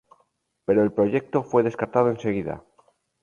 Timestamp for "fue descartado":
1.43-2.09